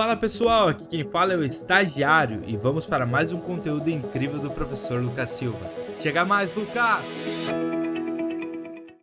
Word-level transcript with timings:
Fala 0.00 0.16
pessoal, 0.16 0.68
aqui 0.68 0.86
quem 0.86 1.04
fala 1.04 1.34
é 1.34 1.36
o 1.36 1.44
Estagiário 1.44 2.42
e 2.46 2.56
vamos 2.56 2.86
para 2.86 3.04
mais 3.04 3.32
um 3.32 3.38
conteúdo 3.38 3.90
incrível 3.90 4.38
do 4.38 4.50
professor 4.50 4.98
Lucas 4.98 5.28
Silva. 5.28 5.70
Chega 6.00 6.24
mais, 6.24 6.54
Lucas! 6.54 7.04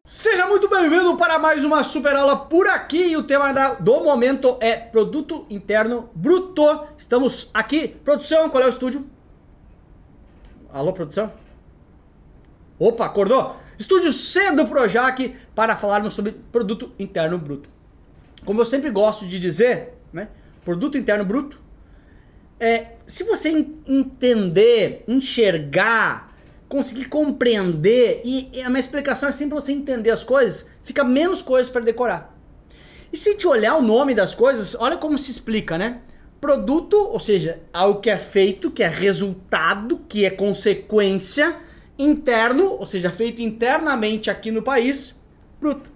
Seja 0.04 0.48
muito 0.48 0.68
bem-vindo 0.68 1.16
para 1.16 1.38
mais 1.38 1.64
uma 1.64 1.84
super 1.84 2.16
aula 2.16 2.36
por 2.36 2.66
aqui 2.66 3.10
e 3.10 3.16
o 3.16 3.22
tema 3.22 3.76
do 3.76 4.04
momento 4.04 4.58
é 4.60 4.76
Produto 4.76 5.46
Interno 5.52 6.10
Bruto. 6.16 6.88
Estamos 6.98 7.52
aqui, 7.54 7.90
produção, 7.90 8.50
qual 8.50 8.64
é 8.64 8.66
o 8.66 8.70
estúdio? 8.70 9.06
Alô, 10.74 10.94
produção? 10.94 11.32
Opa, 12.80 13.06
acordou? 13.06 13.56
Estúdio 13.78 14.12
C 14.12 14.52
do 14.52 14.66
Projac 14.66 15.36
para 15.54 15.76
falarmos 15.76 16.16
sobre 16.16 16.32
Produto 16.52 16.92
Interno 16.98 17.38
Bruto. 17.38 17.70
Como 18.44 18.60
eu 18.60 18.66
sempre 18.66 18.90
gosto 18.90 19.28
de 19.28 19.38
dizer, 19.38 19.94
né? 20.12 20.30
Produto 20.68 20.98
Interno 20.98 21.24
Bruto. 21.24 21.62
É, 22.60 22.88
se 23.06 23.24
você 23.24 23.66
entender, 23.88 25.02
enxergar, 25.08 26.36
conseguir 26.68 27.06
compreender, 27.06 28.22
e 28.26 28.62
a 28.62 28.70
minha 28.70 28.82
explicação 28.82 29.30
é 29.30 29.32
sempre 29.32 29.56
você 29.56 29.72
entender 29.72 30.12
as 30.12 30.26
coisas, 30.26 30.68
fica 30.84 31.06
menos 31.06 31.42
coisas 31.42 31.72
para 31.72 31.86
decorar. 31.86 32.38
E 33.14 33.16
se 33.16 33.32
gente 33.32 33.48
olhar 33.48 33.78
o 33.78 33.82
nome 33.82 34.14
das 34.14 34.36
coisas, 34.36 34.76
olha 34.78 34.98
como 34.98 35.18
se 35.18 35.32
explica, 35.32 35.78
né? 35.78 36.02
Produto, 36.42 36.98
ou 36.98 37.20
seja, 37.22 37.62
algo 37.72 38.02
que 38.02 38.10
é 38.10 38.18
feito, 38.18 38.70
que 38.70 38.84
é 38.84 38.90
resultado, 38.90 40.02
que 40.10 40.26
é 40.26 40.30
consequência, 40.30 41.56
interno, 41.98 42.74
ou 42.74 42.86
seja, 42.86 43.10
feito 43.10 43.42
internamente 43.42 44.30
aqui 44.30 44.52
no 44.52 44.62
país, 44.62 45.16
bruto. 45.62 45.90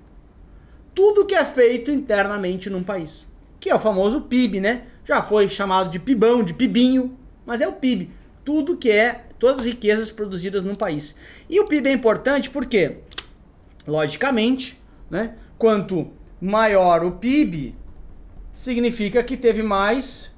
Tudo 0.96 1.26
que 1.26 1.36
é 1.36 1.44
feito 1.44 1.92
internamente 1.92 2.70
num 2.70 2.84
país 2.84 3.30
que 3.62 3.70
é 3.70 3.76
o 3.76 3.80
famoso 3.80 4.22
PIB, 4.22 4.60
né? 4.60 4.84
Já 5.06 5.22
foi 5.22 5.48
chamado 5.48 5.92
de 5.92 6.00
PIBão, 6.00 6.44
de 6.44 6.52
PIBinho, 6.52 7.16
mas 7.46 7.62
é 7.62 7.68
o 7.68 7.74
PIB. 7.74 8.10
Tudo 8.44 8.76
que 8.76 8.90
é, 8.90 9.26
todas 9.38 9.60
as 9.60 9.66
riquezas 9.66 10.10
produzidas 10.10 10.64
num 10.64 10.74
país. 10.74 11.16
E 11.48 11.60
o 11.60 11.66
PIB 11.66 11.90
é 11.90 11.94
importante 11.94 12.50
porque, 12.50 12.98
logicamente, 13.88 14.82
né? 15.12 15.36
Quanto 15.60 16.10
maior 16.42 17.06
o 17.06 17.12
PIB, 17.12 17.76
significa 18.52 19.24
que 19.24 19.38
teve 19.38 19.62
mais 19.62 20.32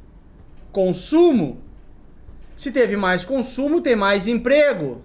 consumo. 0.74 1.62
Se 2.58 2.72
teve 2.74 2.98
mais 2.98 3.24
consumo, 3.24 3.80
tem 3.80 3.96
mais 3.96 4.28
emprego. 4.28 5.02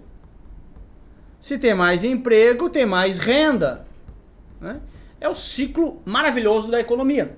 Se 1.39 1.57
tem 1.57 1.73
mais 1.73 2.03
emprego, 2.03 2.69
tem 2.69 2.85
mais 2.85 3.17
renda. 3.17 3.87
Né? 4.59 4.81
É 5.21 5.29
o 5.29 5.35
ciclo 5.35 6.01
maravilhoso 6.05 6.69
da 6.69 6.81
economia. 6.81 7.37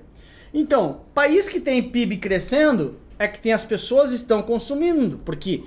Então, 0.52 1.00
país 1.14 1.48
que 1.48 1.60
tem 1.60 1.82
PIB 1.82 2.18
crescendo 2.18 2.96
é 3.18 3.26
que 3.26 3.40
tem 3.40 3.52
as 3.52 3.64
pessoas 3.64 4.12
estão 4.12 4.42
consumindo, 4.42 5.18
porque 5.24 5.64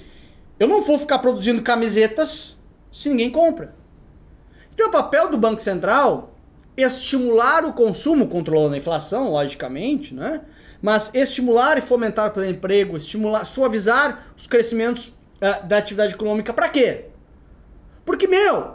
eu 0.59 0.67
não 0.67 0.81
vou 0.81 1.00
ficar 1.00 1.19
produzindo 1.19 1.61
camisetas 1.61 2.58
se 2.92 3.09
ninguém 3.09 3.30
compra. 3.30 3.75
Então, 4.73 4.89
o 4.89 4.92
papel 4.92 5.30
do 5.30 5.38
Banco 5.38 5.61
Central 5.61 6.36
é 6.77 6.83
estimular 6.83 7.66
o 7.66 7.73
consumo, 7.73 8.27
controlando 8.27 8.75
a 8.75 8.77
inflação, 8.77 9.31
logicamente, 9.31 10.14
né? 10.14 10.42
Mas 10.81 11.09
estimular 11.14 11.77
e 11.77 11.81
fomentar 11.81 12.38
o 12.38 12.45
emprego, 12.45 12.97
estimular, 12.97 13.45
suavizar 13.45 14.27
os 14.38 14.45
crescimentos 14.45 15.08
uh, 15.08 15.66
da 15.66 15.77
atividade 15.77 16.14
econômica, 16.14 16.53
para 16.53 16.70
quê? 16.70 17.05
Porque, 18.05 18.27
meu, 18.27 18.75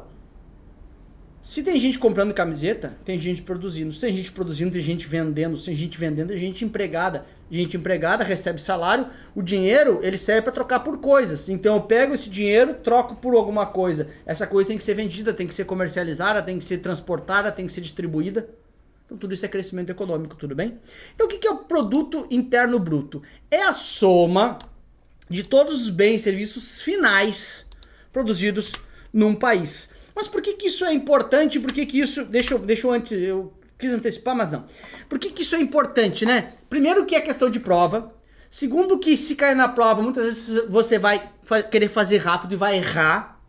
se 1.42 1.62
tem 1.62 1.80
gente 1.80 1.98
comprando 1.98 2.34
camiseta, 2.34 2.94
tem 3.02 3.18
gente 3.18 3.40
produzindo. 3.40 3.94
Se 3.94 4.00
tem 4.00 4.14
gente 4.14 4.30
produzindo, 4.30 4.72
tem 4.72 4.80
gente 4.82 5.06
vendendo. 5.06 5.56
Se 5.56 5.66
tem 5.66 5.74
gente 5.74 5.96
vendendo, 5.96 6.28
tem 6.28 6.36
gente 6.36 6.66
empregada. 6.66 7.24
Gente 7.50 7.78
empregada 7.78 8.22
recebe 8.22 8.60
salário. 8.60 9.06
O 9.34 9.40
dinheiro, 9.40 10.00
ele 10.02 10.18
serve 10.18 10.42
para 10.42 10.52
trocar 10.52 10.80
por 10.80 10.98
coisas. 10.98 11.48
Então 11.48 11.76
eu 11.76 11.82
pego 11.82 12.14
esse 12.14 12.28
dinheiro, 12.28 12.74
troco 12.74 13.16
por 13.16 13.34
alguma 13.34 13.64
coisa. 13.64 14.08
Essa 14.26 14.46
coisa 14.46 14.68
tem 14.68 14.76
que 14.76 14.84
ser 14.84 14.92
vendida, 14.92 15.32
tem 15.32 15.46
que 15.46 15.54
ser 15.54 15.64
comercializada, 15.64 16.42
tem 16.42 16.58
que 16.58 16.64
ser 16.64 16.78
transportada, 16.78 17.50
tem 17.50 17.66
que 17.66 17.72
ser 17.72 17.80
distribuída. 17.80 18.46
Então 19.06 19.16
tudo 19.16 19.32
isso 19.32 19.44
é 19.44 19.48
crescimento 19.48 19.88
econômico, 19.88 20.36
tudo 20.36 20.54
bem? 20.54 20.78
Então 21.14 21.26
o 21.26 21.30
que 21.30 21.46
é 21.46 21.50
o 21.50 21.64
produto 21.64 22.26
interno 22.30 22.78
bruto? 22.78 23.22
É 23.50 23.62
a 23.62 23.72
soma 23.72 24.58
de 25.28 25.42
todos 25.42 25.80
os 25.80 25.88
bens 25.88 26.20
e 26.20 26.24
serviços 26.24 26.82
finais 26.82 27.66
produzidos 28.12 28.72
num 29.12 29.34
país. 29.34 29.99
Mas 30.20 30.28
por 30.28 30.42
que, 30.42 30.52
que 30.52 30.66
isso 30.66 30.84
é 30.84 30.92
importante? 30.92 31.58
Por 31.58 31.72
que, 31.72 31.86
que 31.86 31.98
isso. 31.98 32.26
Deixa 32.26 32.52
eu, 32.52 32.58
deixa 32.58 32.86
eu 32.86 32.92
antes. 32.92 33.12
Eu 33.12 33.54
quis 33.78 33.90
antecipar, 33.90 34.36
mas 34.36 34.50
não. 34.50 34.66
Por 35.08 35.18
que, 35.18 35.30
que 35.30 35.40
isso 35.40 35.56
é 35.56 35.58
importante, 35.58 36.26
né? 36.26 36.52
Primeiro, 36.68 37.06
que 37.06 37.14
é 37.14 37.22
questão 37.22 37.48
de 37.48 37.58
prova. 37.58 38.12
Segundo, 38.50 38.98
que 38.98 39.16
se 39.16 39.34
cair 39.34 39.56
na 39.56 39.66
prova, 39.66 40.02
muitas 40.02 40.24
vezes 40.24 40.62
você 40.68 40.98
vai 40.98 41.32
querer 41.70 41.88
fazer 41.88 42.18
rápido 42.18 42.52
e 42.52 42.56
vai 42.56 42.76
errar. 42.76 43.40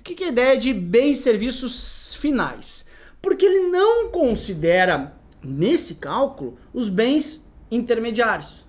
O 0.00 0.02
que, 0.02 0.16
que 0.16 0.24
é 0.24 0.26
a 0.26 0.30
ideia 0.30 0.58
de 0.58 0.74
bens 0.74 1.20
e 1.20 1.22
serviços 1.22 2.16
finais? 2.16 2.86
Porque 3.22 3.46
ele 3.46 3.68
não 3.70 4.10
considera, 4.10 5.14
nesse 5.40 5.94
cálculo, 5.94 6.58
os 6.74 6.88
bens 6.88 7.48
intermediários. 7.70 8.66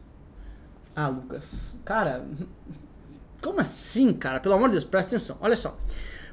Ah, 0.95 1.07
Lucas, 1.07 1.73
cara, 1.83 2.23
como 3.41 3.59
assim, 3.59 4.13
cara? 4.13 4.39
Pelo 4.39 4.53
amor 4.53 4.69
de 4.69 4.73
Deus, 4.73 4.83
presta 4.83 5.15
atenção. 5.15 5.39
Olha 5.41 5.55
só. 5.55 5.75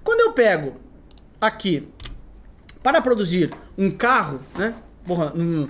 Quando 0.02 0.20
eu 0.20 0.32
pego 0.32 0.92
aqui 1.46 1.88
para 2.82 3.00
produzir 3.00 3.50
um 3.76 3.90
carro, 3.90 4.40
né? 4.56 4.74
Porra, 5.04 5.32
um, 5.34 5.68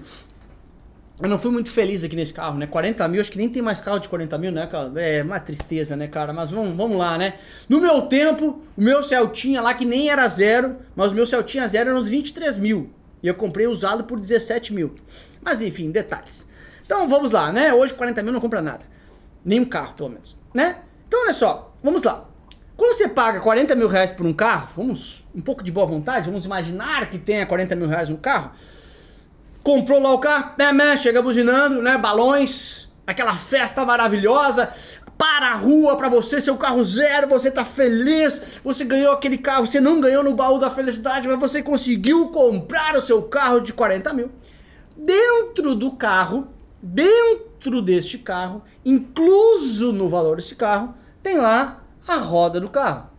eu 1.23 1.29
não 1.29 1.39
fui 1.39 1.53
muito 1.53 1.71
feliz 1.71 2.03
aqui 2.03 2.17
nesse 2.17 2.33
carro, 2.33 2.59
né? 2.59 2.67
40 2.67 3.07
mil, 3.07 3.21
acho 3.21 3.31
que 3.31 3.39
nem 3.39 3.49
tem 3.49 3.63
mais 3.63 3.81
carro 3.81 4.01
de 4.01 4.09
40 4.09 4.37
mil, 4.37 4.51
né? 4.51 4.69
É 4.97 5.23
uma 5.23 5.39
tristeza, 5.39 5.95
né, 5.95 6.09
cara? 6.09 6.33
Mas 6.33 6.51
vamos, 6.51 6.77
vamos 6.77 6.99
lá, 6.99 7.17
né? 7.17 7.35
No 7.69 7.81
meu 7.81 8.03
tempo, 8.03 8.63
o 8.77 8.83
meu 8.83 9.05
Celtinha 9.05 9.63
lá, 9.63 9.75
que 9.75 9.85
nem 9.85 10.11
era 10.11 10.27
zero, 10.27 10.77
mas 10.97 11.13
o 11.13 11.15
meu 11.15 11.25
Celtinha 11.25 11.69
zero 11.69 11.91
era 11.91 11.99
uns 11.99 12.09
23 12.09 12.59
mil. 12.59 12.91
E 13.23 13.29
eu 13.29 13.35
comprei 13.35 13.67
usado 13.67 14.05
por 14.05 14.19
17 14.19 14.75
mil. 14.75 14.97
Mas 15.41 15.63
enfim, 15.63 15.91
detalhes. 15.91 16.49
Então 16.85 17.09
vamos 17.09 17.31
lá, 17.31 17.53
né? 17.53 17.73
Hoje 17.73 17.95
40 17.95 18.23
mil 18.23 18.33
não 18.33 18.41
compra 18.41 18.61
nada. 18.61 18.85
Nenhum 19.45 19.65
carro, 19.65 19.95
pelo 19.95 20.09
menos, 20.09 20.37
né? 20.53 20.79
Então 21.07 21.23
olha 21.23 21.33
só, 21.33 21.75
vamos 21.83 22.03
lá. 22.03 22.29
Quando 22.77 22.93
você 22.93 23.09
paga 23.09 23.41
40 23.41 23.75
mil 23.77 23.87
reais 23.87 24.11
por 24.11 24.27
um 24.27 24.33
carro, 24.33 24.69
vamos 24.77 25.24
um 25.35 25.41
pouco 25.41 25.63
de 25.63 25.73
boa 25.73 25.87
vontade, 25.87 26.29
vamos 26.29 26.45
imaginar 26.45 27.09
que 27.11 27.19
tenha 27.19 27.45
40 27.45 27.75
mil 27.75 27.89
reais 27.89 28.09
no 28.09 28.17
carro. 28.17 28.53
Comprou 29.63 30.01
lá 30.01 30.13
o 30.13 30.19
carro, 30.19 30.53
né, 30.59 30.73
né, 30.73 30.97
chega 30.97 31.21
buzinando, 31.21 31.83
né, 31.83 31.99
balões, 31.99 32.89
aquela 33.07 33.35
festa 33.35 33.85
maravilhosa, 33.85 34.69
para 35.19 35.51
a 35.51 35.55
rua 35.55 35.97
para 35.97 36.09
você, 36.09 36.41
seu 36.41 36.57
carro 36.57 36.83
zero, 36.83 37.29
você 37.29 37.51
tá 37.51 37.65
feliz, 37.65 38.61
você 38.63 38.85
ganhou 38.85 39.13
aquele 39.13 39.39
carro, 39.39 39.67
você 39.67 39.81
não 39.81 40.01
ganhou 40.01 40.23
no 40.23 40.35
baú 40.35 40.59
da 40.59 40.71
felicidade, 40.71 41.27
mas 41.27 41.39
você 41.39 41.63
conseguiu 41.63 42.29
comprar 42.29 42.97
o 42.97 43.01
seu 43.01 43.23
carro 43.23 43.61
de 43.61 43.73
40 43.73 44.13
mil. 44.13 44.31
Dentro 44.97 45.75
do 45.75 45.93
carro, 45.93 46.49
dentro 46.83 47.81
deste 47.81 48.19
carro, 48.19 48.63
incluso 48.85 49.93
no 49.93 50.09
valor 50.09 50.37
desse 50.37 50.55
carro, 50.55 50.95
tem 51.23 51.39
lá 51.39 51.83
a 52.07 52.17
roda 52.17 52.61
do 52.61 52.69
carro. 52.69 53.14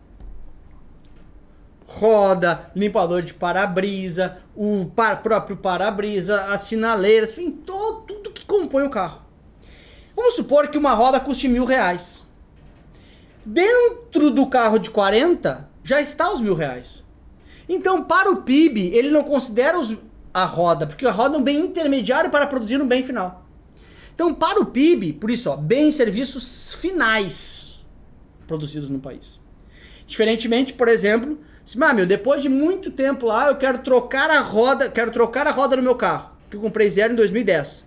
Roda, 1.86 2.70
limpador 2.74 3.22
de 3.22 3.32
para-brisa, 3.32 4.38
o 4.54 4.86
par 4.86 5.22
próprio 5.22 5.56
para-brisa, 5.56 6.44
as 6.46 6.62
sinaleiras, 6.62 7.32
todo, 7.64 8.02
tudo 8.02 8.30
que 8.32 8.44
compõe 8.44 8.82
o 8.82 8.90
carro. 8.90 9.22
Vamos 10.16 10.34
supor 10.34 10.68
que 10.68 10.78
uma 10.78 10.94
roda 10.94 11.20
custe 11.20 11.46
mil 11.46 11.64
reais. 11.64 12.26
Dentro 13.44 14.30
do 14.30 14.46
carro 14.48 14.78
de 14.78 14.90
40 14.90 15.68
já 15.84 16.00
está 16.00 16.32
os 16.32 16.40
mil 16.40 16.54
reais. 16.54 17.04
Então, 17.68 18.02
para 18.02 18.30
o 18.30 18.42
PIB, 18.42 18.92
ele 18.94 19.10
não 19.10 19.22
considera 19.22 19.78
os, 19.78 19.96
a 20.32 20.44
roda, 20.44 20.86
porque 20.86 21.06
a 21.06 21.12
roda 21.12 21.36
é 21.36 21.38
um 21.38 21.42
bem 21.42 21.60
intermediário 21.60 22.30
para 22.30 22.46
produzir 22.46 22.80
um 22.80 22.86
bem 22.86 23.04
final. 23.04 23.46
Então, 24.14 24.32
para 24.32 24.60
o 24.60 24.66
PIB, 24.66 25.12
por 25.12 25.30
isso, 25.30 25.50
ó, 25.50 25.56
bens 25.56 25.94
e 25.94 25.96
serviços 25.96 26.74
finais 26.74 27.84
produzidos 28.46 28.88
no 28.88 28.98
país. 28.98 29.40
Diferentemente, 30.06 30.72
por 30.72 30.88
exemplo, 30.88 31.38
se, 31.66 31.76
ah, 31.82 31.92
meu, 31.92 32.06
depois 32.06 32.40
de 32.40 32.48
muito 32.48 32.92
tempo 32.92 33.26
lá, 33.26 33.48
eu 33.48 33.56
quero 33.56 33.78
trocar 33.78 34.30
a 34.30 34.38
roda, 34.38 34.88
quero 34.88 35.10
trocar 35.10 35.48
a 35.48 35.50
roda 35.50 35.74
no 35.74 35.82
meu 35.82 35.96
carro, 35.96 36.30
que 36.48 36.56
eu 36.56 36.60
comprei 36.60 36.88
zero 36.88 37.12
em 37.12 37.16
2010. 37.16 37.84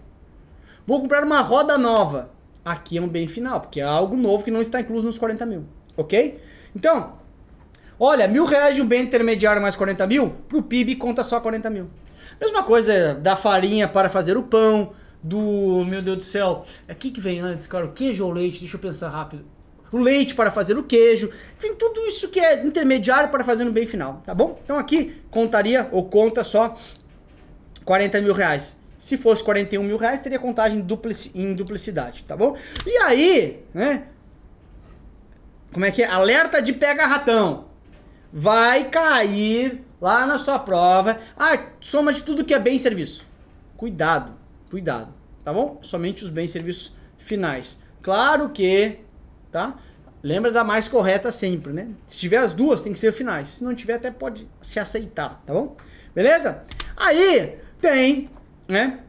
Vou 0.85 0.99
comprar 0.99 1.23
uma 1.23 1.39
roda 1.39 1.77
nova. 1.77 2.29
Aqui 2.65 2.97
é 2.97 3.01
um 3.01 3.07
bem 3.07 3.25
final, 3.25 3.61
porque 3.61 3.79
é 3.79 3.83
algo 3.83 4.17
novo 4.17 4.43
que 4.43 4.51
não 4.51 4.59
está 4.59 4.81
incluso 4.81 5.05
nos 5.05 5.17
40 5.17 5.45
mil, 5.45 5.63
ok? 5.95 6.41
Então, 6.75 7.13
olha, 7.97 8.27
mil 8.27 8.43
reais 8.43 8.75
de 8.75 8.81
um 8.81 8.85
bem 8.85 9.03
intermediário 9.03 9.61
mais 9.61 9.77
40 9.77 10.05
mil, 10.07 10.31
pro 10.49 10.61
PIB 10.61 10.97
conta 10.97 11.23
só 11.23 11.39
40 11.39 11.69
mil. 11.69 11.89
Mesma 12.39 12.63
coisa 12.63 13.15
da 13.15 13.37
farinha 13.37 13.87
para 13.87 14.09
fazer 14.09 14.35
o 14.35 14.43
pão, 14.43 14.91
do, 15.23 15.85
meu 15.85 16.01
Deus 16.01 16.17
do 16.17 16.23
céu, 16.23 16.65
aqui 16.85 17.11
que 17.11 17.21
vem 17.21 17.39
antes, 17.39 17.65
cara, 17.65 17.85
o 17.85 17.93
queijo 17.93 18.25
ou 18.25 18.31
leite, 18.33 18.59
deixa 18.59 18.75
eu 18.75 18.81
pensar 18.81 19.07
rápido 19.07 19.45
o 19.91 19.97
leite 19.97 20.35
para 20.35 20.51
fazer 20.51 20.77
o 20.77 20.83
queijo, 20.83 21.31
enfim, 21.57 21.73
tudo 21.75 22.01
isso 22.07 22.29
que 22.29 22.39
é 22.39 22.65
intermediário 22.65 23.29
para 23.29 23.43
fazer 23.43 23.63
no 23.63 23.71
bem 23.71 23.85
final, 23.85 24.21
tá 24.25 24.33
bom? 24.33 24.59
Então 24.63 24.77
aqui 24.77 25.21
contaria 25.29 25.87
ou 25.91 26.05
conta 26.05 26.43
só 26.43 26.75
40 27.85 28.21
mil 28.21 28.33
reais. 28.33 28.79
Se 28.97 29.17
fosse 29.17 29.43
41 29.43 29.81
mil 29.81 29.97
reais, 29.97 30.21
teria 30.21 30.37
contagem 30.37 30.85
em 31.33 31.53
duplicidade, 31.53 32.23
tá 32.23 32.35
bom? 32.35 32.57
E 32.85 32.97
aí, 32.97 33.63
né? 33.73 34.07
Como 35.71 35.85
é 35.85 35.91
que 35.91 36.03
é? 36.03 36.07
Alerta 36.07 36.61
de 36.61 36.73
pega-ratão. 36.73 37.69
Vai 38.31 38.89
cair 38.89 39.83
lá 40.01 40.25
na 40.25 40.37
sua 40.37 40.59
prova. 40.59 41.17
Ah, 41.37 41.57
soma 41.79 42.11
de 42.11 42.23
tudo 42.23 42.43
que 42.43 42.53
é 42.53 42.59
bem 42.59 42.75
e 42.75 42.79
serviço. 42.79 43.25
Cuidado, 43.77 44.33
cuidado, 44.69 45.13
tá 45.43 45.53
bom? 45.53 45.79
Somente 45.81 46.23
os 46.23 46.29
bens 46.29 46.49
e 46.49 46.53
serviços 46.53 46.93
finais. 47.17 47.79
Claro 48.01 48.49
que, 48.49 48.99
tá? 49.51 49.77
Lembra 50.21 50.51
da 50.51 50.63
mais 50.63 50.89
correta 50.89 51.31
sempre, 51.31 51.71
né? 51.71 51.87
Se 52.05 52.17
tiver 52.17 52.37
as 52.37 52.53
duas, 52.53 52.81
tem 52.81 52.91
que 52.91 52.99
ser 52.99 53.13
finais. 53.13 53.49
Se 53.49 53.63
não 53.63 53.73
tiver, 53.73 53.93
até 53.93 54.11
pode 54.11 54.47
se 54.61 54.79
aceitar, 54.79 55.41
tá 55.45 55.53
bom? 55.53 55.77
Beleza? 56.13 56.63
Aí 56.97 57.57
tem, 57.79 58.29
né? 58.67 58.99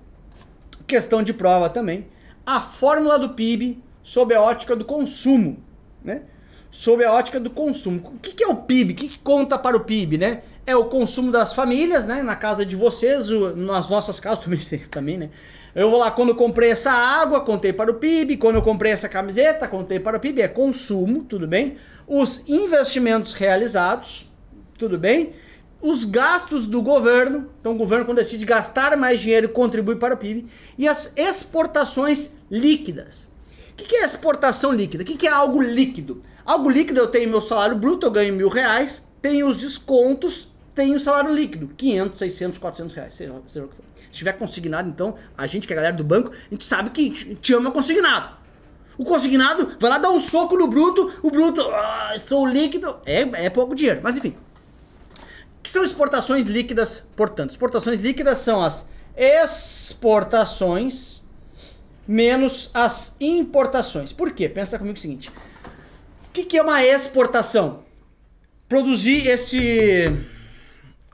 Questão 0.87 1.23
de 1.23 1.33
prova 1.33 1.69
também. 1.69 2.07
A 2.47 2.61
fórmula 2.61 3.19
do 3.19 3.31
PIB 3.31 3.83
sob 4.03 4.35
a 4.35 4.41
ótica 4.41 4.77
do 4.77 4.85
consumo, 4.85 5.63
né? 6.05 6.23
Sob 6.71 7.05
a 7.05 7.13
ótica 7.13 7.41
do 7.41 7.51
consumo. 7.51 8.13
O 8.15 8.19
que, 8.19 8.43
é 8.43 8.47
o 8.47 8.57
PIB? 8.57 8.93
O 8.93 8.97
que, 8.97 9.09
que 9.09 9.19
conta 9.19 9.59
para 9.59 9.77
o 9.77 9.81
PIB, 9.81 10.19
né? 10.19 10.43
É 10.71 10.77
o 10.77 10.85
consumo 10.85 11.33
das 11.33 11.53
famílias, 11.53 12.07
né? 12.07 12.23
Na 12.23 12.37
casa 12.37 12.65
de 12.65 12.77
vocês, 12.77 13.29
nas 13.57 13.91
nossas 13.91 14.21
casas 14.21 14.45
também, 14.45 14.61
também 14.89 15.19
né? 15.19 15.31
Eu 15.75 15.91
vou 15.91 15.99
lá, 15.99 16.13
quando 16.13 16.29
eu 16.29 16.35
comprei 16.37 16.71
essa 16.71 16.93
água, 16.93 17.41
contei 17.41 17.73
para 17.73 17.91
o 17.91 17.95
PIB. 17.95 18.37
Quando 18.37 18.57
eu 18.57 18.63
comprei 18.63 18.93
essa 18.93 19.09
camiseta, 19.09 19.67
contei 19.67 19.99
para 19.99 20.17
o 20.17 20.21
PIB. 20.21 20.43
É 20.43 20.49
consumo, 20.49 21.25
tudo 21.25 21.47
bem? 21.47 21.77
Os 22.07 22.45
investimentos 22.49 23.33
realizados, 23.33 24.31
tudo 24.79 24.97
bem? 24.97 25.33
Os 25.81 26.05
gastos 26.05 26.69
do 26.69 26.81
governo. 26.81 27.51
Então, 27.61 27.73
o 27.73 27.77
governo, 27.77 28.05
quando 28.05 28.19
decide 28.19 28.45
gastar 28.45 28.97
mais 28.97 29.21
dinheiro, 29.21 29.49
contribui 29.49 29.97
para 29.97 30.15
o 30.15 30.17
PIB. 30.17 30.47
E 30.79 30.87
as 30.87 31.13
exportações 31.17 32.31
líquidas. 32.49 33.29
O 33.73 33.75
que 33.75 33.97
é 33.97 34.05
exportação 34.05 34.73
líquida? 34.73 35.03
O 35.03 35.07
que 35.07 35.27
é 35.27 35.31
algo 35.31 35.61
líquido? 35.61 36.23
Algo 36.45 36.71
líquido, 36.71 37.01
eu 37.01 37.09
tenho 37.09 37.29
meu 37.29 37.41
salário 37.41 37.77
bruto, 37.77 38.07
eu 38.07 38.11
ganho 38.11 38.35
mil 38.35 38.49
reais, 38.49 39.07
tenho 39.23 39.47
os 39.47 39.59
descontos, 39.59 40.50
tenho 40.75 40.97
o 40.97 41.01
salário 41.01 41.35
líquido, 41.35 41.69
500, 41.77 42.19
600, 42.19 42.59
400 42.59 42.95
reais, 42.95 43.15
seja, 43.15 43.35
seja 43.47 43.65
o 43.65 43.69
que 43.69 43.77
for. 43.77 43.85
Se 44.11 44.19
tiver 44.19 44.33
consignado, 44.33 44.89
então, 44.89 45.15
a 45.37 45.47
gente, 45.47 45.67
que 45.67 45.73
é 45.73 45.75
a 45.75 45.77
galera 45.77 45.97
do 45.97 46.05
banco, 46.05 46.31
a 46.31 46.51
gente 46.51 46.65
sabe 46.65 46.91
que 46.91 47.37
te 47.37 47.55
ama 47.55 47.71
consignado. 47.71 48.37
O 48.99 49.05
consignado 49.05 49.77
vai 49.79 49.91
lá 49.91 49.99
dar 49.99 50.11
um 50.11 50.21
soco 50.21 50.57
no 50.57 50.67
bruto, 50.67 51.13
o 51.23 51.31
bruto, 51.31 51.61
ah, 51.63 52.15
sou 52.27 52.47
líquido, 52.47 52.97
é, 53.07 53.21
é 53.45 53.51
pouco 53.51 53.75
dinheiro, 53.75 54.01
mas 54.03 54.17
enfim. 54.17 54.35
Que 55.63 55.71
são 55.71 55.83
exportações 55.83 56.47
líquidas, 56.47 57.07
portanto? 57.17 57.51
Exportações 57.51 58.01
líquidas 58.01 58.39
são 58.39 58.63
as 58.63 58.87
exportações 59.17 61.23
menos 62.07 62.71
as 62.75 63.17
importações. 63.21 64.13
Por 64.13 64.33
quê? 64.33 64.49
Pensa 64.49 64.79
comigo 64.79 64.99
o 64.99 65.01
seguinte. 65.01 65.29
O 65.29 66.33
que, 66.33 66.45
que 66.45 66.59
é 66.59 66.63
uma 66.63 66.85
exportação? 66.85 67.85
Produzir 68.69 69.29
esse 69.29 70.11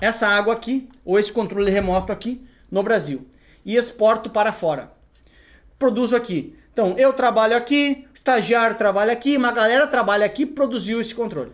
essa 0.01 0.27
água 0.27 0.55
aqui, 0.55 0.89
ou 1.05 1.19
esse 1.19 1.33
controle 1.33 1.71
remoto 1.71 2.13
aqui, 2.13 2.41
no 2.71 2.83
Brasil 2.83 3.27
e 3.67 3.77
exporto 3.77 4.31
para 4.31 4.53
fora. 4.53 4.93
Produzo 5.79 6.15
aqui. 6.15 6.57
Então, 6.73 6.95
eu 6.97 7.13
trabalho 7.13 7.57
aqui, 7.57 8.07
estagiário 8.15 8.77
trabalha 8.77 9.13
aqui, 9.13 9.37
uma 9.37 9.51
galera 9.51 9.87
trabalha 9.87 10.25
aqui, 10.25 10.47
produziu 10.47 11.01
esse 11.01 11.15
controle. 11.15 11.53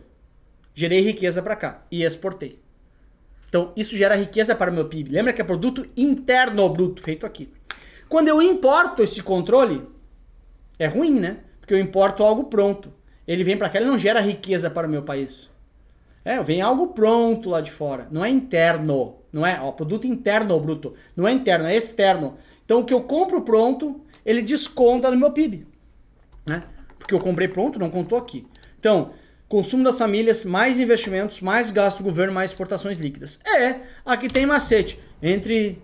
Gerei 0.75 1.01
riqueza 1.01 1.43
para 1.43 1.57
cá 1.57 1.83
e 1.91 2.03
exportei. 2.03 2.61
Então, 3.49 3.73
isso 3.77 3.97
gera 3.97 4.15
riqueza 4.15 4.55
para 4.55 4.71
o 4.71 4.75
meu 4.75 4.87
PIB. 4.87 5.11
Lembra 5.11 5.33
que 5.33 5.41
é 5.41 5.45
produto 5.45 5.87
interno 5.97 6.69
bruto 6.69 7.03
feito 7.03 7.27
aqui. 7.27 7.51
Quando 8.09 8.29
eu 8.29 8.41
importo 8.41 9.03
esse 9.03 9.23
controle, 9.23 9.87
é 10.79 10.87
ruim, 10.87 11.19
né? 11.19 11.39
Porque 11.61 11.75
eu 11.75 11.79
importo 11.79 12.23
algo 12.23 12.45
pronto. 12.45 12.93
Ele 13.27 13.45
vem 13.45 13.57
para 13.57 13.69
cá, 13.69 13.79
ele 13.79 13.89
não 13.89 13.99
gera 13.99 14.21
riqueza 14.21 14.69
para 14.71 14.87
o 14.87 14.91
meu 14.91 15.03
país. 15.03 15.51
É, 16.25 16.43
vem 16.43 16.61
algo 16.61 16.89
pronto 16.89 17.51
lá 17.51 17.61
de 17.61 17.71
fora. 17.71 18.09
Não 18.11 18.25
é 18.25 18.29
interno. 18.29 19.17
Não 19.33 19.47
é, 19.47 19.59
ó, 19.61 19.73
produto 19.73 20.07
interno 20.07 20.59
bruto. 20.61 20.95
Não 21.17 21.27
é 21.27 21.33
interno, 21.33 21.67
é 21.67 21.77
externo. 21.77 22.37
Então 22.65 22.81
o 22.81 22.85
que 22.85 22.95
eu 22.95 23.03
compro 23.03 23.43
pronto, 23.43 24.01
ele 24.25 24.43
desconta 24.43 25.11
no 25.11 25.17
meu 25.17 25.33
PIB. 25.33 25.67
Né? 26.47 26.63
Porque 26.99 27.15
eu 27.15 27.21
comprei 27.21 27.49
pronto, 27.49 27.79
não 27.79 27.91
contou 27.91 28.19
aqui. 28.19 28.47
Então, 28.79 29.13
consumo 29.49 29.85
das 29.85 29.99
famílias, 29.99 30.45
mais 30.45 30.79
investimentos, 30.79 31.41
mais 31.41 31.71
gasto 31.71 31.99
do 31.99 32.05
governo, 32.05 32.33
mais 32.33 32.51
exportações 32.51 32.99
líquidas. 32.99 33.41
É, 33.45 33.81
aqui 34.05 34.29
tem 34.29 34.47
macete. 34.47 35.01
Entre 35.23 35.83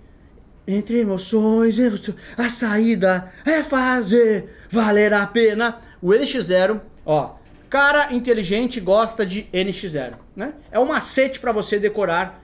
entre 0.68 0.98
emoções, 0.98 1.78
a 2.36 2.50
saída 2.50 3.32
é 3.46 3.62
fazer 3.62 4.50
valer 4.70 5.14
a 5.14 5.26
pena. 5.26 5.80
O 6.02 6.08
NX0, 6.08 6.78
ó, 7.06 7.36
cara 7.68 8.12
inteligente 8.12 8.80
gosta 8.80 9.24
de 9.24 9.44
NX0, 9.52 10.14
né? 10.34 10.54
É 10.70 10.78
um 10.78 10.86
macete 10.86 11.40
para 11.40 11.52
você 11.52 11.78
decorar 11.78 12.42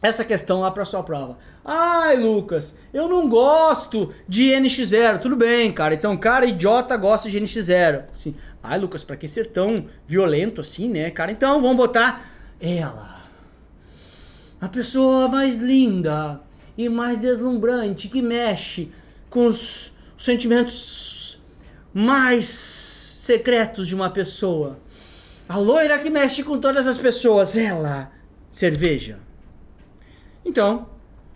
essa 0.00 0.24
questão 0.24 0.60
lá 0.60 0.70
para 0.70 0.84
sua 0.84 1.02
prova. 1.02 1.38
Ai, 1.64 2.16
Lucas, 2.16 2.76
eu 2.94 3.08
não 3.08 3.28
gosto 3.28 4.12
de 4.28 4.50
NX0. 4.52 5.18
Tudo 5.20 5.36
bem, 5.36 5.70
cara. 5.72 5.94
Então, 5.94 6.16
cara 6.16 6.46
idiota 6.46 6.96
gosta 6.96 7.28
de 7.28 7.40
NX0. 7.40 8.04
Assim, 8.10 8.34
ai, 8.62 8.78
Lucas, 8.78 9.04
para 9.04 9.16
que 9.16 9.28
ser 9.28 9.48
tão 9.48 9.86
violento 10.06 10.60
assim, 10.60 10.88
né, 10.88 11.10
cara? 11.10 11.32
Então, 11.32 11.60
vamos 11.60 11.76
botar 11.76 12.30
ela. 12.60 13.18
A 14.60 14.68
pessoa 14.68 15.28
mais 15.28 15.58
linda 15.58 16.40
e 16.76 16.88
mais 16.88 17.20
deslumbrante 17.20 18.08
que 18.08 18.22
mexe 18.22 18.90
com 19.28 19.46
os 19.46 19.92
sentimentos 20.16 21.38
mais 21.92 22.87
secretos 23.28 23.86
de 23.86 23.94
uma 23.94 24.08
pessoa. 24.08 24.78
A 25.46 25.58
loira 25.58 25.98
que 25.98 26.08
mexe 26.08 26.42
com 26.42 26.58
todas 26.58 26.86
as 26.86 26.96
pessoas, 26.96 27.58
ela. 27.58 28.10
Cerveja. 28.48 29.18
Então, 30.42 30.88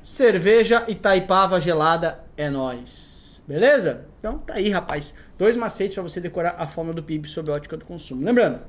cerveja 0.03 0.87
Itaipava 0.89 1.61
gelada 1.61 2.25
é 2.35 2.49
nós. 2.49 3.43
Beleza? 3.47 4.07
Então 4.19 4.39
tá 4.39 4.55
aí, 4.55 4.71
rapaz. 4.71 5.13
Dois 5.37 5.55
macetes 5.55 5.95
para 5.95 6.03
você 6.03 6.19
decorar 6.19 6.55
a 6.57 6.67
forma 6.67 6.95
do 6.95 7.03
PIB 7.03 7.29
sob 7.29 7.51
a 7.51 7.57
ótica 7.57 7.77
do 7.77 7.85
consumo. 7.85 8.25
Lembrando, 8.25 8.61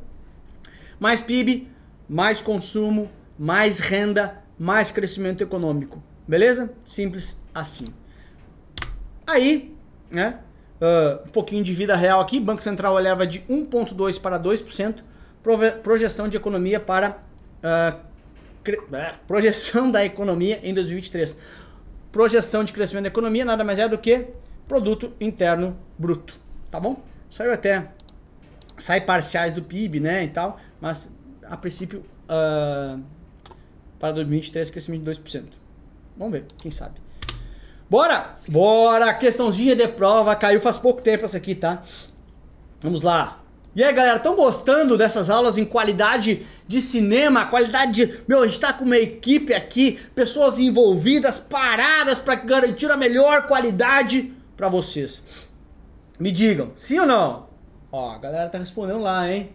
mais 1.00 1.22
PIB, 1.22 1.72
mais 2.10 2.42
consumo, 2.42 3.10
mais 3.40 3.80
renda, 3.80 4.44
mais 4.60 4.92
crescimento 4.92 5.42
econômico. 5.42 6.04
Beleza? 6.28 6.74
Simples 6.84 7.40
assim. 7.54 7.86
Aí, 9.26 9.74
né? 10.12 10.40
Uh, 10.82 11.28
um 11.28 11.32
pouquinho 11.32 11.64
de 11.64 11.74
vida 11.74 11.96
real 11.96 12.20
aqui. 12.20 12.40
Banco 12.40 12.62
Central 12.62 13.00
eleva 13.00 13.26
de 13.26 13.42
1,2% 13.42 14.20
para 14.20 14.40
2%. 14.40 14.96
Projeção 15.82 16.28
de 16.28 16.38
economia 16.38 16.80
para 16.80 17.20
uh, 17.64 18.00
projeção 19.28 19.92
da 19.92 20.04
economia 20.04 20.60
em 20.64 20.74
2023. 20.74 21.38
Projeção 22.12 22.64
de 22.64 22.74
crescimento 22.74 23.04
da 23.04 23.10
economia 23.10 23.44
nada 23.44 23.64
mais 23.64 23.80
é 23.80 23.88
do 23.88 23.98
que 23.98 24.28
produto 24.68 25.14
interno 25.20 25.78
bruto, 25.98 26.40
tá 26.70 26.80
bom? 26.80 27.04
Saiu 27.30 27.52
até 27.52 27.90
sai 28.78 29.02
parciais 29.02 29.54
do 29.54 29.62
PIB, 29.62 30.00
né, 30.00 30.24
e 30.24 30.28
tal, 30.30 30.60
mas 30.80 31.14
a 31.44 31.58
princípio 31.58 32.04
uh, 32.26 33.02
para 34.00 34.12
2023 34.14 34.70
crescimento 34.70 35.04
de 35.04 35.12
2%. 35.12 35.46
Vamos 36.18 36.34
ver, 36.34 36.46
quem 36.58 36.72
sabe. 36.72 37.03
Bora! 37.90 38.36
Bora! 38.50 39.14
Questãozinha 39.14 39.76
de 39.76 39.88
prova, 39.88 40.36
caiu 40.36 40.60
faz 40.60 40.78
pouco 40.78 41.02
tempo 41.02 41.26
essa 41.26 41.38
aqui, 41.38 41.56
tá? 41.56 41.84
Vamos 42.82 43.02
lá. 43.02 43.40
E 43.76 43.84
aí, 43.84 43.92
galera, 43.92 44.18
estão 44.18 44.36
gostando 44.36 44.96
dessas 44.96 45.32
aulas 45.32 45.58
em 45.58 45.66
qualidade 45.66 46.46
de 46.68 46.80
cinema, 46.80 47.48
qualidade 47.48 48.06
de. 48.06 48.22
Meu, 48.28 48.44
a 48.44 48.48
gente 48.48 48.60
tá 48.60 48.72
com 48.72 48.86
uma 48.86 48.98
equipe 48.98 49.52
aqui, 49.52 50.00
pessoas 50.14 50.60
envolvidas, 50.60 51.40
paradas 51.40 52.20
para 52.20 52.36
garantir 52.36 52.92
a 52.92 52.98
melhor 52.98 53.48
qualidade 53.48 54.32
para 54.56 54.70
vocês. 54.70 55.24
Me 56.20 56.32
digam, 56.32 56.72
sim 56.78 57.00
ou 57.00 57.08
não? 57.08 57.48
Ó, 57.92 58.12
a 58.12 58.20
galera 58.20 58.50
tá 58.50 58.60
respondendo 58.60 59.02
lá, 59.02 59.32
hein? 59.32 59.50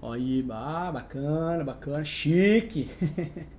Ó, 0.00 0.12
aí, 0.12 0.40
bacana, 0.42 1.64
bacana, 1.64 2.04
chique. 2.04 2.88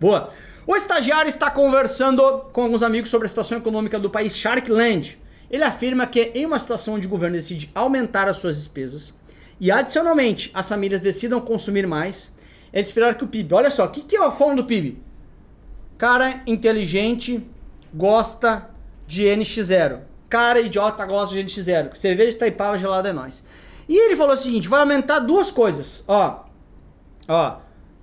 Boa. 0.00 0.30
O 0.66 0.76
estagiário 0.76 1.28
está 1.28 1.50
conversando 1.50 2.46
com 2.52 2.62
alguns 2.62 2.82
amigos 2.82 3.10
sobre 3.10 3.26
a 3.26 3.28
situação 3.28 3.58
econômica 3.58 3.98
do 3.98 4.10
país 4.10 4.36
Sharkland. 4.36 5.18
Ele 5.50 5.64
afirma 5.64 6.06
que 6.06 6.30
em 6.34 6.44
uma 6.44 6.58
situação 6.58 6.94
onde 6.94 7.06
o 7.06 7.10
governo 7.10 7.36
decide 7.36 7.70
aumentar 7.74 8.28
as 8.28 8.36
suas 8.36 8.56
despesas, 8.56 9.14
e 9.60 9.70
adicionalmente 9.70 10.50
as 10.54 10.68
famílias 10.68 11.00
decidam 11.00 11.40
consumir 11.40 11.86
mais, 11.86 12.34
é 12.72 12.80
esperar 12.80 13.14
que 13.14 13.24
o 13.24 13.28
PIB. 13.28 13.54
Olha 13.54 13.70
só, 13.70 13.86
o 13.86 13.88
que, 13.88 14.02
que 14.02 14.16
é 14.16 14.24
a 14.24 14.30
forma 14.30 14.56
do 14.56 14.64
PIB? 14.64 15.02
Cara 15.96 16.42
inteligente 16.46 17.44
gosta 17.92 18.70
de 19.06 19.24
NX0. 19.24 20.00
Cara 20.28 20.60
idiota 20.60 21.04
gosta 21.06 21.34
de 21.34 21.42
NX0. 21.42 21.94
Cerveja 21.96 22.38
Taipava 22.38 22.78
gelada 22.78 23.08
é 23.08 23.12
nós. 23.12 23.42
E 23.88 23.96
ele 23.96 24.14
falou 24.14 24.34
o 24.34 24.36
seguinte: 24.36 24.68
vai 24.68 24.80
aumentar 24.80 25.18
duas 25.20 25.50
coisas. 25.50 26.04
Ó, 26.06 26.44
ó. 27.26 27.56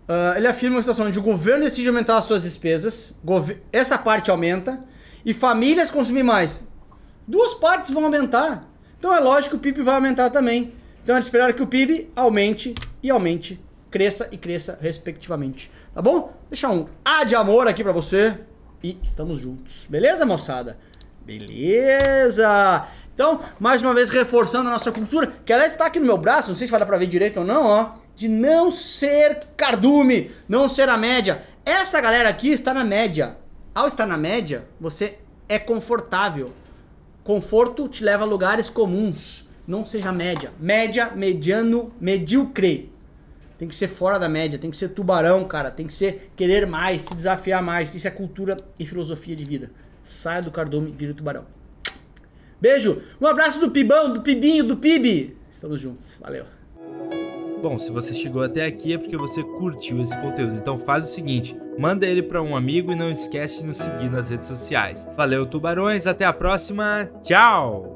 Uh, 0.07 0.37
ele 0.37 0.47
afirma 0.47 0.75
uma 0.75 0.83
situação 0.83 1.07
onde 1.07 1.17
o 1.17 1.21
governo 1.21 1.63
decide 1.63 1.87
aumentar 1.87 2.17
as 2.17 2.25
suas 2.25 2.43
despesas, 2.43 3.15
essa 3.73 3.97
parte 3.97 4.29
aumenta, 4.29 4.83
e 5.25 5.33
famílias 5.33 5.89
consumir 5.89 6.21
mais, 6.21 6.65
duas 7.27 7.55
partes 7.55 7.89
vão 7.89 8.05
aumentar. 8.05 8.69
Então 8.99 9.13
é 9.13 9.19
lógico 9.19 9.51
que 9.51 9.55
o 9.57 9.59
PIB 9.59 9.81
vai 9.81 9.95
aumentar 9.95 10.29
também. 10.29 10.73
Então 11.03 11.15
é 11.15 11.19
esperar 11.19 11.53
que 11.53 11.63
o 11.63 11.67
PIB 11.67 12.11
aumente 12.15 12.75
e 13.01 13.09
aumente, 13.09 13.59
cresça 13.89 14.29
e 14.31 14.37
cresça 14.37 14.77
respectivamente. 14.79 15.71
Tá 15.93 16.01
bom? 16.01 16.33
Deixar 16.49 16.69
um 16.71 16.87
A 17.03 17.23
de 17.23 17.35
amor 17.35 17.67
aqui 17.67 17.83
para 17.83 17.91
você 17.91 18.39
e 18.83 18.97
estamos 19.01 19.39
juntos. 19.39 19.87
Beleza, 19.89 20.25
moçada? 20.25 20.77
Beleza! 21.25 22.87
Então, 23.13 23.39
mais 23.59 23.81
uma 23.81 23.93
vez 23.93 24.09
reforçando 24.09 24.67
a 24.67 24.71
nossa 24.71 24.91
cultura, 24.91 25.31
que 25.45 25.51
ela 25.51 25.65
está 25.65 25.85
aqui 25.85 25.99
no 25.99 26.05
meu 26.05 26.17
braço, 26.17 26.49
não 26.49 26.55
sei 26.55 26.67
se 26.67 26.71
vai 26.71 26.79
dar 26.79 26.85
pra 26.85 26.97
ver 26.97 27.07
direito 27.07 27.39
ou 27.39 27.45
não, 27.45 27.65
ó, 27.65 27.91
de 28.15 28.27
não 28.27 28.71
ser 28.71 29.39
cardume, 29.57 30.31
não 30.47 30.69
ser 30.69 30.89
a 30.89 30.97
média. 30.97 31.43
Essa 31.65 31.99
galera 31.99 32.29
aqui 32.29 32.49
está 32.49 32.73
na 32.73 32.83
média. 32.83 33.37
Ao 33.73 33.87
estar 33.87 34.05
na 34.05 34.17
média, 34.17 34.65
você 34.79 35.17
é 35.49 35.59
confortável. 35.59 36.53
Conforto 37.23 37.87
te 37.89 38.03
leva 38.03 38.23
a 38.23 38.27
lugares 38.27 38.69
comuns. 38.69 39.49
Não 39.67 39.85
seja 39.85 40.11
média. 40.11 40.51
Média, 40.59 41.11
mediano, 41.15 41.91
medíocre. 41.99 42.93
Tem 43.57 43.67
que 43.67 43.75
ser 43.75 43.87
fora 43.87 44.19
da 44.19 44.27
média, 44.27 44.59
tem 44.59 44.69
que 44.69 44.77
ser 44.77 44.89
tubarão, 44.89 45.43
cara. 45.45 45.71
Tem 45.71 45.87
que 45.87 45.93
ser 45.93 46.31
querer 46.35 46.67
mais, 46.67 47.03
se 47.03 47.15
desafiar 47.15 47.63
mais. 47.63 47.93
Isso 47.95 48.07
é 48.07 48.11
cultura 48.11 48.57
e 48.77 48.85
filosofia 48.85 49.35
de 49.35 49.43
vida. 49.43 49.71
Saia 50.03 50.41
do 50.41 50.51
cardume, 50.51 50.93
vira 50.95 51.13
tubarão. 51.13 51.45
Beijo, 52.61 53.01
um 53.19 53.27
abraço 53.27 53.59
do 53.59 53.71
Pibão, 53.71 54.13
do 54.13 54.21
Pibinho, 54.21 54.63
do 54.63 54.77
Pibi. 54.77 55.35
Estamos 55.51 55.81
juntos, 55.81 56.17
valeu. 56.21 56.45
Bom, 57.61 57.77
se 57.77 57.91
você 57.91 58.13
chegou 58.13 58.43
até 58.43 58.65
aqui 58.65 58.93
é 58.93 58.97
porque 58.97 59.17
você 59.17 59.43
curtiu 59.43 60.01
esse 60.01 60.15
conteúdo. 60.21 60.55
Então 60.55 60.77
faz 60.77 61.05
o 61.05 61.07
seguinte, 61.07 61.57
manda 61.77 62.05
ele 62.05 62.21
para 62.21 62.41
um 62.41 62.55
amigo 62.55 62.91
e 62.91 62.95
não 62.95 63.09
esquece 63.09 63.61
de 63.61 63.67
nos 63.67 63.77
seguir 63.77 64.09
nas 64.09 64.29
redes 64.29 64.47
sociais. 64.47 65.09
Valeu, 65.15 65.45
tubarões, 65.45 66.05
até 66.05 66.25
a 66.25 66.33
próxima. 66.33 67.09
Tchau. 67.21 67.94